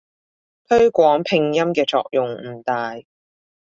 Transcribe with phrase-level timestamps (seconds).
[0.67, 2.99] 推廣拼音嘅作用唔大